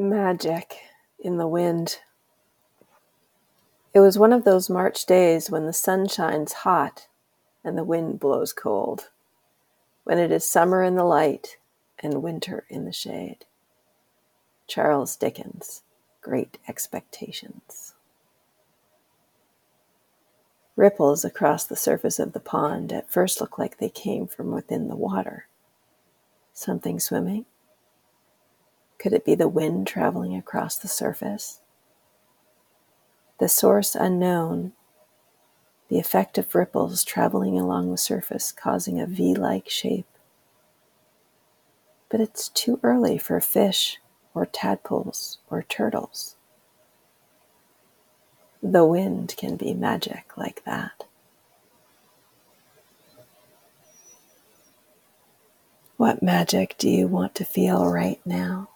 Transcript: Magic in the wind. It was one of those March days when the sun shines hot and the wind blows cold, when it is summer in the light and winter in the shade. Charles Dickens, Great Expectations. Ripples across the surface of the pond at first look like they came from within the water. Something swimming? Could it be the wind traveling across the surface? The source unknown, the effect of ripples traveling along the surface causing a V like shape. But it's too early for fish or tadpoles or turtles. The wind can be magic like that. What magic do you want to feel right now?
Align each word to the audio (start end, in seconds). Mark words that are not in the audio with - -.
Magic 0.00 0.76
in 1.18 1.38
the 1.38 1.48
wind. 1.48 1.98
It 3.92 3.98
was 3.98 4.16
one 4.16 4.32
of 4.32 4.44
those 4.44 4.70
March 4.70 5.04
days 5.06 5.50
when 5.50 5.66
the 5.66 5.72
sun 5.72 6.06
shines 6.06 6.52
hot 6.52 7.08
and 7.64 7.76
the 7.76 7.82
wind 7.82 8.20
blows 8.20 8.52
cold, 8.52 9.08
when 10.04 10.16
it 10.16 10.30
is 10.30 10.48
summer 10.48 10.84
in 10.84 10.94
the 10.94 11.02
light 11.02 11.56
and 11.98 12.22
winter 12.22 12.64
in 12.70 12.84
the 12.84 12.92
shade. 12.92 13.44
Charles 14.68 15.16
Dickens, 15.16 15.82
Great 16.20 16.58
Expectations. 16.68 17.94
Ripples 20.76 21.24
across 21.24 21.64
the 21.64 21.74
surface 21.74 22.20
of 22.20 22.34
the 22.34 22.38
pond 22.38 22.92
at 22.92 23.10
first 23.10 23.40
look 23.40 23.58
like 23.58 23.78
they 23.78 23.90
came 23.90 24.28
from 24.28 24.52
within 24.52 24.86
the 24.86 24.94
water. 24.94 25.48
Something 26.52 27.00
swimming? 27.00 27.46
Could 28.98 29.12
it 29.12 29.24
be 29.24 29.34
the 29.34 29.48
wind 29.48 29.86
traveling 29.86 30.34
across 30.34 30.76
the 30.76 30.88
surface? 30.88 31.60
The 33.38 33.48
source 33.48 33.94
unknown, 33.94 34.72
the 35.88 35.98
effect 35.98 36.36
of 36.36 36.54
ripples 36.54 37.04
traveling 37.04 37.58
along 37.58 37.90
the 37.90 37.96
surface 37.96 38.50
causing 38.50 39.00
a 39.00 39.06
V 39.06 39.34
like 39.34 39.68
shape. 39.68 40.08
But 42.08 42.20
it's 42.20 42.48
too 42.48 42.80
early 42.82 43.18
for 43.18 43.40
fish 43.40 43.98
or 44.34 44.46
tadpoles 44.46 45.38
or 45.48 45.62
turtles. 45.62 46.36
The 48.62 48.84
wind 48.84 49.34
can 49.36 49.56
be 49.56 49.74
magic 49.74 50.36
like 50.36 50.64
that. 50.64 51.04
What 55.96 56.22
magic 56.22 56.74
do 56.78 56.88
you 56.90 57.06
want 57.06 57.34
to 57.36 57.44
feel 57.44 57.86
right 57.86 58.20
now? 58.26 58.70